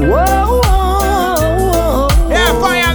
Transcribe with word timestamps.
Whoa, 0.00 0.60
whoa, 0.64 2.08
fire. 2.60 2.90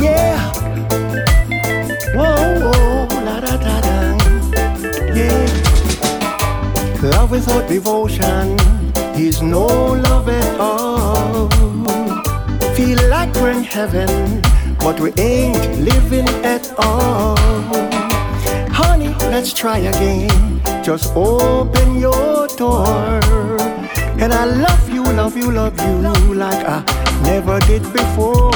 Yeah. 0.00 0.40
Whoa, 2.14 2.60
whoa, 2.60 3.08
la 3.24 3.40
da 3.40 3.56
da 3.56 3.80
da. 3.80 3.96
Yeah. 5.14 5.48
Devotion 7.68 8.56
is 9.16 9.42
no 9.42 9.66
love 9.66 10.28
at 10.28 10.60
all. 10.60 11.48
Feel 12.84 13.08
like 13.08 13.34
we're 13.36 13.50
in 13.50 13.64
heaven, 13.64 14.42
but 14.78 15.00
we 15.00 15.10
ain't 15.16 15.80
living 15.80 16.28
at 16.44 16.70
all. 16.76 17.34
Honey, 18.68 19.08
let's 19.32 19.54
try 19.54 19.78
again. 19.78 20.28
Just 20.84 21.16
open 21.16 21.98
your 21.98 22.46
door. 22.58 23.22
And 24.20 24.34
I 24.34 24.44
love 24.44 24.90
you, 24.90 25.02
love 25.02 25.34
you, 25.34 25.50
love 25.50 25.80
you 25.88 26.34
like 26.34 26.62
I 26.68 26.84
never 27.22 27.58
did 27.60 27.84
before. 27.90 28.52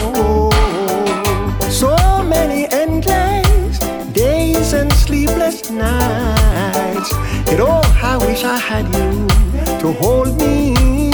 So 1.71 1.97
many 2.23 2.69
endless 2.71 3.79
days 4.13 4.75
and 4.75 4.93
sleepless 4.93 5.71
nights. 5.71 7.15
And 7.49 7.61
oh, 7.63 7.81
I 8.03 8.19
wish 8.27 8.45
I 8.45 8.59
had 8.59 8.85
you 8.95 9.27
to 9.81 9.93
hold 9.93 10.39
me 10.39 11.08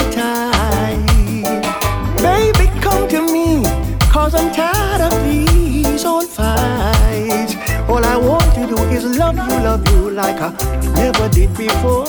cause 4.25 4.35
I'm 4.37 4.51
tired 4.55 5.03
of 5.03 5.15
these 5.25 6.03
old 6.03 6.29
fights. 6.29 7.55
All 7.91 8.03
I 8.03 8.17
want 8.17 8.55
to 8.55 8.67
do 8.67 8.79
is 8.85 9.05
love 9.05 9.37
you, 9.37 9.55
love 9.69 9.87
you 9.91 10.11
like 10.13 10.41
I 10.41 10.51
never 10.95 11.29
did 11.29 11.55
before. 11.55 12.07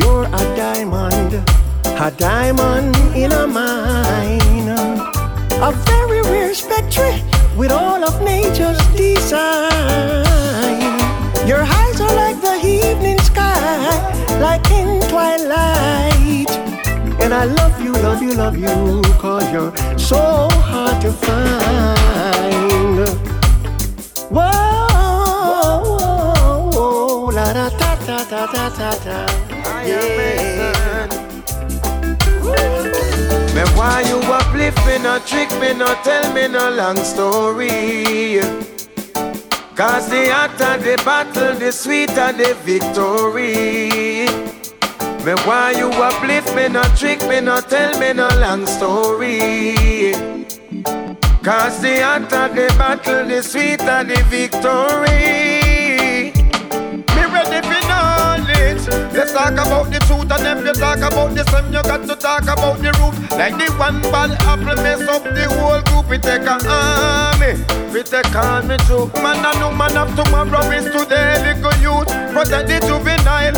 You're 0.00 0.24
a 0.24 0.44
diamond, 0.56 1.34
a 1.84 2.10
diamond 2.16 2.96
in 3.14 3.30
a 3.32 3.46
mine. 3.46 4.78
A 5.68 5.70
very 5.90 6.22
rare 6.22 6.54
spectre 6.54 7.12
with 7.58 7.70
all 7.70 8.02
of 8.02 8.22
nature's 8.22 8.80
design. 8.96 10.29
And 17.32 17.38
I 17.38 17.44
love 17.44 17.80
you, 17.80 17.92
love 17.92 18.20
you, 18.20 18.32
love 18.34 18.58
you, 18.58 19.02
cause 19.20 19.48
you're 19.52 19.72
so 19.96 20.48
hard 20.50 21.00
to 21.00 21.12
find. 21.12 23.08
Whoa, 24.34 24.50
whoa, 25.86 26.70
whoa, 26.74 27.30
la 27.30 27.52
da 27.52 27.68
ta 27.68 27.94
ta 28.04 28.24
ta 28.24 28.46
ta 28.46 28.68
ta 28.70 28.90
ta. 29.04 29.26
Yeah. 29.86 31.06
Me 33.54 33.62
why 33.78 34.02
you 34.08 34.18
uplift 34.26 34.84
me, 34.84 34.98
no 34.98 35.20
trick 35.20 35.52
me, 35.60 35.72
no 35.72 35.94
tell 36.02 36.32
me 36.34 36.48
no 36.48 36.68
long 36.68 36.96
story. 36.96 38.40
Cause 39.76 40.08
the 40.10 40.30
hotter 40.34 40.82
the 40.82 40.96
battle, 41.04 41.54
the 41.54 41.70
sweeter 41.70 42.32
the 42.32 42.56
victory. 42.64 44.49
Me 45.24 45.32
why 45.44 45.72
you 45.72 45.88
uplift 45.90 46.54
me, 46.56 46.68
no 46.68 46.82
trick 46.96 47.20
me, 47.28 47.40
no 47.40 47.60
tell 47.60 47.98
me 48.00 48.12
no 48.14 48.28
long 48.38 48.66
story. 48.66 50.12
Cause 51.44 51.80
the 51.82 52.00
hotter 52.00 52.48
the 52.54 52.66
battle, 52.78 53.26
the 53.26 53.42
sweeter 53.42 54.02
the 54.04 54.22
victory. 54.28 56.32
Me 57.14 57.22
ready 57.32 57.60
for 57.68 57.80
knowledge. 57.86 58.86
Let's 59.12 59.32
talk 59.32 59.52
about 59.52 59.90
the 59.92 59.98
truth 60.08 60.30
and 60.32 60.44
then 60.44 60.64
you 60.64 60.72
talk 60.72 60.98
about 60.98 61.34
the 61.34 61.44
same. 61.50 61.66
You 61.66 61.82
got 61.82 62.06
to 62.08 62.16
talk 62.16 62.44
about 62.44 62.78
the 62.78 62.90
root. 63.00 63.14
Like 63.32 63.58
the 63.58 63.70
one 63.76 64.00
bad 64.12 64.32
apple 64.42 64.76
mess 64.82 65.02
up 65.06 65.24
the 65.24 65.44
whole 65.48 65.82
group. 65.82 66.08
We 66.08 66.16
take 66.16 66.42
a 66.48 66.58
army. 66.66 67.62
We 67.92 68.02
take 68.04 68.34
army 68.34 68.78
too. 68.88 69.10
Man 69.22 69.44
and 69.44 69.60
woman 69.60 69.96
of 69.96 70.14
tomorrow 70.16 70.62
is 70.72 70.84
today. 70.84 71.42
Little 71.44 71.74
youth. 71.82 72.09
Protect 72.32 72.68
the 72.68 72.80
juvenile. 72.86 73.56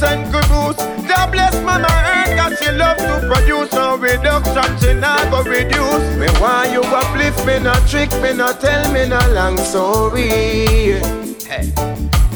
And 0.00 0.32
good 0.32 0.48
roots. 0.50 0.82
God 1.06 1.32
bless 1.32 1.54
mama 1.62 1.88
earth. 1.88 2.36
Cause 2.38 2.58
she 2.58 2.70
love 2.72 2.96
to 2.98 3.26
produce. 3.28 3.72
No 3.72 3.96
reduction. 3.96 4.78
She 4.80 4.94
not 4.94 5.30
go 5.30 5.42
reduce. 5.42 6.16
Me 6.16 6.26
why 6.40 6.70
you 6.72 6.82
uplift 6.82 7.46
me. 7.46 7.58
No 7.58 7.74
trick 7.86 8.10
me. 8.22 8.32
No 8.32 8.52
tell 8.52 8.92
me 8.92 9.06
no 9.08 9.18
long 9.32 9.56
story. 9.58 11.00
Hey. 11.46 11.72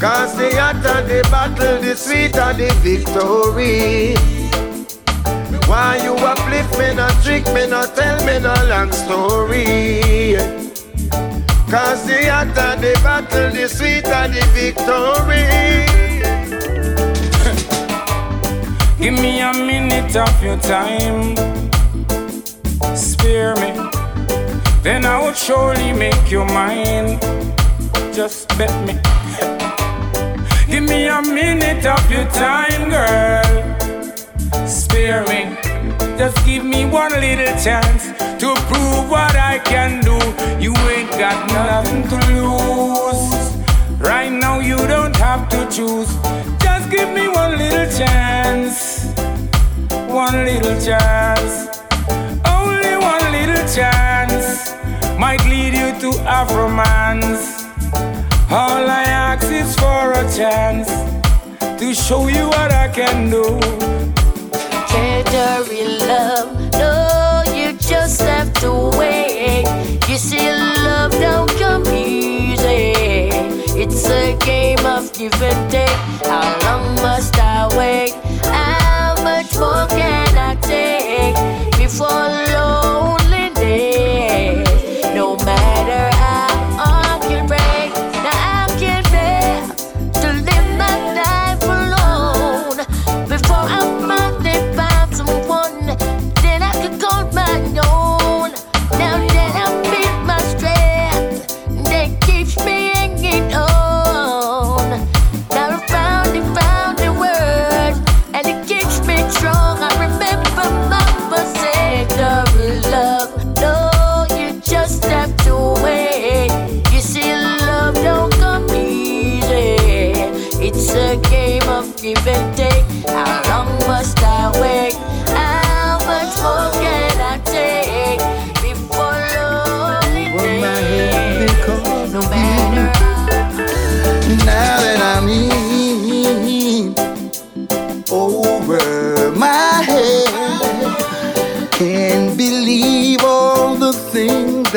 Cause 0.03 0.35
the 0.35 0.49
hotter 0.59 1.01
the 1.07 1.21
battle, 1.31 1.79
the 1.79 1.95
sweeter 1.95 2.53
the 2.53 2.73
victory. 2.81 4.15
Why 5.65 6.01
you 6.03 6.13
uplift 6.13 6.77
me, 6.77 6.93
no 6.93 7.07
trick 7.23 7.45
me, 7.53 7.67
no 7.67 7.85
tell 7.95 8.25
me 8.25 8.37
no 8.39 8.53
long 8.67 8.91
story. 8.91 10.62
Cause 11.73 12.05
the 12.05 12.29
hotter 12.29 12.79
the 12.79 12.93
battle, 13.01 13.49
the 13.49 13.67
sweeter 13.67 14.27
the 14.29 14.45
victory. 14.53 15.41
Give 18.99 19.15
me 19.15 19.41
a 19.41 19.51
minute 19.53 20.15
of 20.15 20.43
your 20.43 20.59
time. 20.59 21.35
Spare 22.95 23.55
me. 23.55 23.71
Then 24.83 25.03
I 25.03 25.19
will 25.19 25.33
surely 25.33 25.93
make 25.93 26.29
you 26.29 26.45
mine. 26.45 27.17
Just 28.13 28.49
bet 28.49 28.69
me. 28.85 28.93
Give 30.67 30.83
me 30.83 31.07
a 31.07 31.23
minute 31.23 31.87
of 31.87 32.11
your 32.11 32.25
time, 32.25 32.91
girl. 32.91 34.67
Spare 34.67 35.25
me. 35.25 35.57
Just 36.19 36.37
give 36.45 36.63
me 36.63 36.85
one 36.85 37.13
little 37.19 37.47
chance 37.59 38.22
to 38.39 38.53
prove 38.69 39.09
what 39.09 39.35
I 39.35 39.59
can 39.59 40.01
do. 40.01 40.17
You 40.61 40.73
ain't 40.89 41.11
got 41.11 41.37
nothing 41.49 42.03
to 42.09 42.17
lose. 42.31 43.55
Right 43.99 44.31
now, 44.31 44.59
you 44.59 44.77
don't 44.87 45.15
have 45.15 45.49
to 45.49 45.65
choose. 45.69 46.09
Just 46.61 46.89
give 46.89 47.09
me 47.09 47.27
one 47.27 47.57
little 47.57 47.89
chance. 47.97 49.05
One 50.07 50.45
little 50.45 50.79
chance. 50.81 51.79
Only 52.45 52.95
one 52.97 53.25
little 53.31 53.65
chance. 53.73 54.73
Might 55.17 55.43
lead 55.45 55.73
you 55.73 55.89
to 56.03 56.09
a 56.37 56.45
romance. 56.55 57.63
All 58.51 58.85
I 58.87 59.03
ask 59.07 59.47
is 59.51 59.75
for 59.75 60.11
a 60.11 60.23
chance 60.35 60.89
to 61.79 61.93
show 61.93 62.27
you 62.27 62.47
what 62.47 62.71
I 62.71 62.87
can 62.89 63.29
do. 63.29 63.59
Can't 64.87 65.33
love, 65.33 66.62
You 70.13 70.19
see, 70.19 70.47
love 70.47 71.11
don't 71.13 71.49
come 71.57 71.87
easy. 71.87 72.93
It's 73.81 74.07
a 74.07 74.37
game 74.45 74.85
of 74.85 75.11
give 75.11 75.33
and 75.41 75.71
take. 75.71 75.89
How 76.29 76.55
long 76.61 76.95
must 76.97 77.35
I 77.39 77.67
wait? 77.75 78.22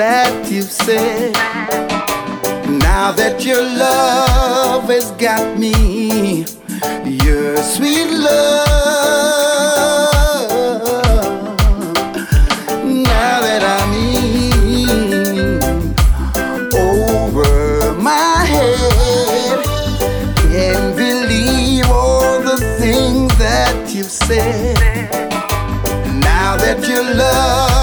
that 0.06 0.52
you've 0.52 0.70
said. 0.70 1.32
Now 2.86 3.10
that 3.10 3.44
your 3.44 3.62
love 3.62 4.84
has 4.84 5.10
got 5.26 5.58
me, 5.58 6.46
your 7.24 7.56
sweet 7.74 8.10
love. 8.26 8.68
Now 13.12 13.36
that 13.46 13.62
I'm 13.76 13.92
in 14.14 15.58
over 16.94 17.92
my 18.10 18.44
head, 18.54 19.58
can't 20.52 20.90
believe 21.04 21.90
all 21.90 22.40
the 22.50 22.58
things 22.78 23.36
that 23.38 23.92
you've 23.92 24.16
said. 24.28 24.78
Now 26.30 26.56
that 26.56 26.78
your 26.88 27.02
love 27.02 27.75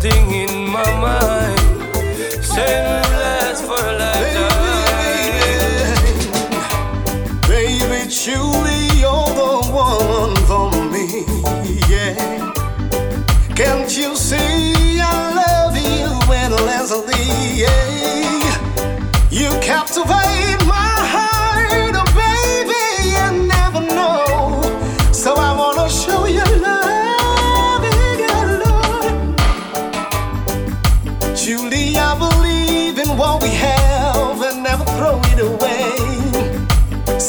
something 0.00 0.32
in 0.32 0.66
my 0.66 0.84
mind. 1.00 1.60
same 2.42 3.02
last 3.20 3.64
for 3.64 3.80
a 3.86 3.98
lifetime. 3.98 4.48
Baby, 7.46 7.78
baby, 7.78 7.88
baby, 7.88 7.88
baby 7.88 8.10
truly. 8.10 8.69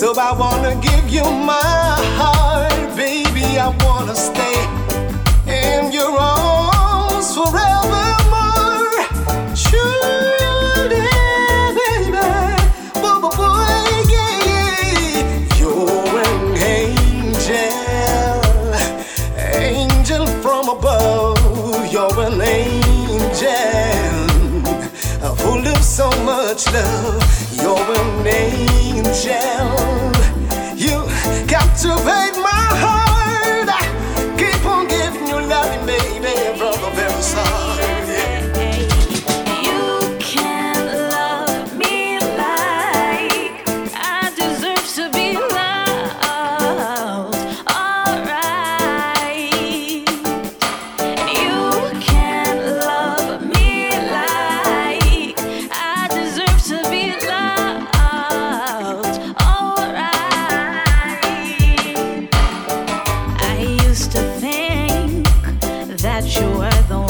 So 0.01 0.09
I 0.17 0.31
wanna 0.35 0.73
give 0.81 1.09
you 1.09 1.23
my 1.23 1.95
heart, 2.17 2.73
baby. 2.97 3.59
I 3.59 3.69
wanna 3.85 4.15
stay 4.15 4.57
in 5.45 5.91
your 5.91 6.17
arms 6.17 7.35
forevermore. 7.35 8.89
Surely, 9.55 11.05
baby, 11.69 12.17
boy, 12.97 13.29
boy, 13.29 13.77
yeah, 14.09 14.49
yeah. 14.49 15.59
You're 15.59 16.17
an 16.25 16.57
angel, 16.79 17.77
angel 19.53 20.25
from 20.41 20.65
above. 20.77 21.37
You're 21.93 22.19
an 22.25 22.41
angel 22.41 23.45
full 25.35 25.63
of 25.67 25.83
so 25.83 26.09
much 26.25 26.65
love. 26.73 27.21
You're 27.61 27.91
an 28.01 28.25
angel 28.25 28.70
angel. 29.05 30.11
You 30.75 31.05
captivate 31.47 32.35
me. 32.35 32.40
that 66.21 66.39
you 66.39 66.47
were 66.51 66.69
the 66.87 67.00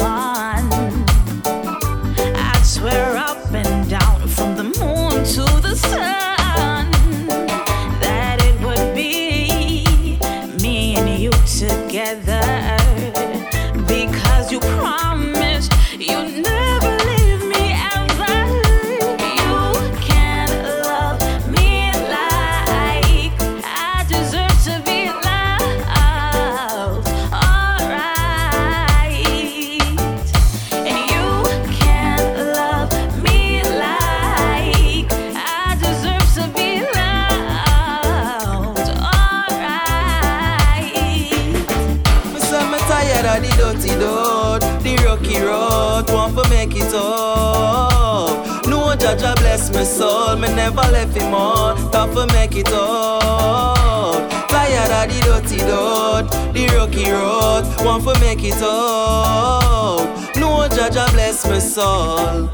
bless 49.51 49.73
my 49.73 49.83
soul. 49.83 50.37
Me 50.37 50.47
never 50.55 50.81
left 50.95 51.15
him 51.17 51.33
on. 51.33 51.75
Tough 51.91 52.13
to 52.13 52.25
make 52.33 52.55
it 52.55 52.69
out. 52.69 54.29
Tired 54.49 54.91
of 54.91 55.13
the 55.13 55.19
dirty 55.27 55.61
road, 55.63 56.29
the 56.53 56.67
rocky 56.75 57.11
road. 57.11 57.63
Want 57.83 58.03
to 58.05 58.17
make 58.21 58.43
it 58.43 58.61
out. 58.63 60.07
No 60.37 60.67
judge, 60.69 60.95
I 60.95 61.11
bless 61.11 61.45
my 61.45 61.59
soul. 61.59 62.49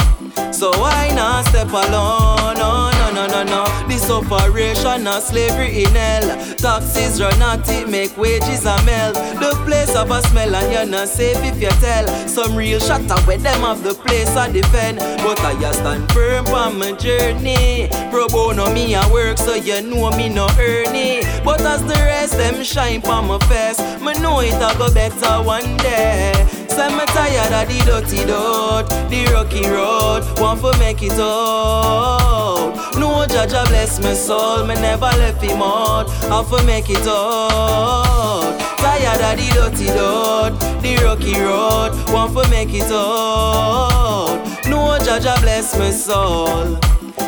So 0.58 0.72
why 0.72 1.12
not 1.14 1.46
step 1.46 1.70
alone, 1.70 2.56
no, 2.58 2.90
no, 2.90 3.12
no, 3.14 3.28
no, 3.28 3.44
no. 3.44 3.88
This 3.88 4.10
operation 4.10 5.06
of 5.06 5.22
slavery 5.22 5.84
in 5.84 5.94
hell. 5.94 6.56
Taxes 6.56 7.22
run 7.22 7.40
out, 7.44 7.70
it 7.70 7.88
make 7.88 8.18
wages 8.18 8.66
a 8.66 8.84
melt. 8.84 9.14
The 9.14 9.52
place 9.68 9.96
of 9.96 10.10
a 10.10 10.20
smell 10.24 10.56
and 10.56 10.74
you're 10.74 10.88
not 10.88 11.10
safe 11.10 11.38
if 11.44 11.62
you 11.62 11.70
tell. 11.80 12.08
Some 12.28 12.56
real 12.56 12.80
shatter 12.80 13.22
where 13.28 13.38
them 13.38 13.62
have 13.62 13.84
the 13.84 13.94
place 13.94 14.30
I 14.30 14.52
defend. 14.52 14.98
But 14.98 15.40
I 15.42 15.54
just 15.62 15.78
stand 15.78 16.12
firm 16.12 16.48
on 16.48 16.80
my 16.80 16.94
journey. 16.94 17.88
Pro 18.10 18.28
bono 18.28 18.74
me 18.74 18.96
I 18.96 19.08
work 19.12 19.38
so 19.38 19.54
you 19.54 19.80
know 19.84 20.10
me 20.18 20.28
no 20.28 20.48
earn 20.58 20.96
it. 20.96 21.44
But 21.46 21.62
as 21.62 21.84
the 21.84 21.94
rest 21.94 22.36
them 22.36 22.64
shine 22.64 23.06
on 23.06 23.28
my 23.28 23.38
face, 23.46 23.78
me 24.02 24.14
know 24.24 24.42
it'll 24.42 24.76
go 24.80 24.92
better 24.92 25.44
one 25.44 25.78
day. 25.78 26.57
Say 26.70 26.90
me 26.90 27.06
tired 27.08 27.54
of 27.54 27.68
the 27.68 27.80
dirty 27.86 28.26
road, 28.26 28.88
the 29.10 29.26
rocky 29.34 29.68
road. 29.68 30.24
Want 30.40 30.62
to 30.62 30.78
make 30.80 31.02
it 31.02 31.20
out. 31.20 32.74
No 32.98 33.26
judge 33.28 33.70
bless 33.70 34.00
my 34.00 34.14
soul, 34.14 34.66
me 34.66 34.76
never 34.76 35.12
left 35.18 35.42
him 35.42 35.62
out. 35.62 36.10
Have 36.30 36.50
to 36.50 36.64
make 36.66 36.90
it 36.90 37.08
out. 37.08 38.58
Tired 38.78 39.22
of 39.22 39.38
the 39.38 39.48
dirty 39.54 39.88
road, 39.92 40.60
the 40.82 40.98
rocky 41.04 41.40
road. 41.40 41.92
Want 42.12 42.38
to 42.38 42.50
make 42.50 42.74
it 42.74 42.92
out. 42.92 44.44
No 44.68 44.98
judge 45.00 45.42
bless 45.42 45.78
my 45.78 45.92
soul. 45.92 46.78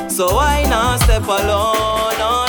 So 0.09 0.37
I 0.37 0.63
not 0.69 0.99
step 0.99 1.23
alone. 1.23 2.48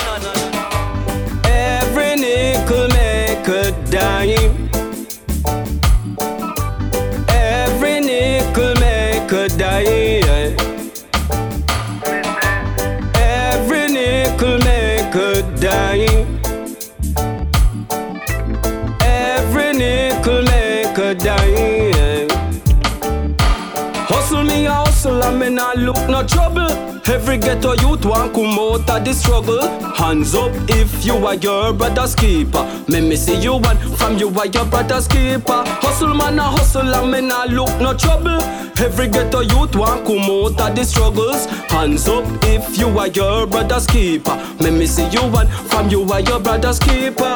A 24.70 24.84
hustle 24.84 25.22
and 25.24 25.38
me 25.38 25.50
not 25.50 25.76
look 25.76 25.98
no 26.08 26.26
trouble. 26.26 26.70
Every 27.10 27.38
ghetto 27.38 27.72
youth 27.72 28.04
want 28.04 28.32
come 28.34 28.58
out 28.58 28.88
of 28.88 29.04
the 29.04 29.12
struggle. 29.12 29.68
Hands 29.94 30.34
up 30.34 30.52
if 30.68 31.04
you 31.04 31.14
are 31.26 31.34
your 31.34 31.72
brother's 31.72 32.14
keeper. 32.14 32.64
Me 32.88 33.00
me 33.00 33.16
see 33.16 33.38
you 33.40 33.54
one 33.54 33.78
from 33.96 34.16
you 34.18 34.28
are 34.38 34.46
your 34.46 34.64
brother's 34.64 35.08
keeper. 35.08 35.64
Hustle 35.82 36.14
man 36.14 36.38
a 36.38 36.42
hustle 36.42 36.94
and 36.94 37.10
me 37.10 37.20
not 37.20 37.50
look 37.50 37.74
no 37.80 37.94
trouble. 37.94 38.40
Every 38.78 39.08
ghetto 39.08 39.40
youth 39.40 39.74
want 39.74 40.06
come 40.06 40.30
out 40.30 40.60
of 40.60 40.76
the 40.76 40.84
struggles. 40.84 41.46
Hands 41.68 42.08
up 42.08 42.24
if 42.44 42.78
you 42.78 42.88
are 42.98 43.08
your 43.08 43.46
brother's 43.46 43.86
keeper. 43.86 44.36
Me 44.60 44.70
me 44.70 44.86
see 44.86 45.08
you 45.08 45.22
one 45.22 45.48
from 45.70 45.88
you 45.90 46.02
are 46.12 46.20
your 46.20 46.40
brother's 46.40 46.78
keeper. 46.78 47.34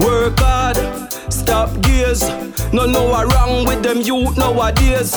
Work 0.00 0.38
hard, 0.38 0.78
stop 1.32 1.68
gears. 1.82 2.22
No 2.72 2.86
know 2.86 3.04
what 3.04 3.32
wrong 3.34 3.66
with 3.66 3.82
them 3.82 4.00
youth 4.00 4.36
nowadays. 4.38 5.14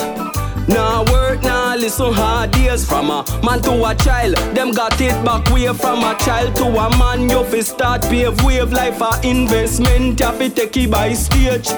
Nah 0.66 1.04
work, 1.12 1.42
nah 1.42 1.74
listen 1.74 2.12
hard 2.12 2.52
days 2.52 2.86
From 2.88 3.10
a 3.10 3.24
man 3.44 3.60
to 3.62 3.84
a 3.84 3.94
child. 3.94 4.36
Them 4.54 4.72
got 4.72 4.98
it 5.00 5.12
back 5.24 5.50
way 5.50 5.72
from 5.74 6.02
a 6.02 6.16
child 6.18 6.56
to 6.56 6.64
a 6.64 6.88
man. 6.98 7.28
You 7.28 7.44
fi 7.44 7.60
start 7.60 8.02
pave 8.02 8.42
wave 8.42 8.72
life 8.72 9.00
a 9.00 9.20
investment. 9.26 10.20
You 10.20 10.32
fi 10.32 10.48
take 10.48 10.76
it 10.76 10.90
by 10.90 11.12
stage. 11.12 11.68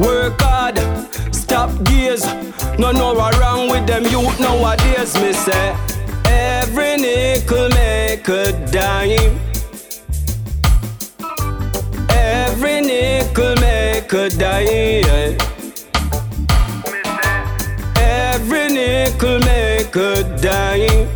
Work 0.00 0.40
hard, 0.40 0.76
stop 1.34 1.70
gears 1.84 2.26
No 2.78 2.92
what 2.92 3.38
wrong 3.38 3.70
with 3.70 3.86
them 3.86 4.04
youth 4.04 4.38
nowadays 4.38 5.14
Me 5.20 5.32
say. 5.32 5.76
Every 6.26 6.96
nickel 6.96 7.68
make 7.70 8.28
a 8.28 8.52
dime. 8.70 9.40
Every 12.10 12.80
nickel 12.80 13.54
make 13.56 14.12
a 14.12 14.28
dime 14.28 15.55
nickel 18.86 19.38
make 19.40 19.96
a 19.96 20.22
dime. 20.40 21.08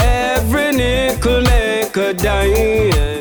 Every 0.00 0.72
nickel 0.72 1.40
make 1.42 1.96
a 1.96 2.12
dime. 2.14 3.13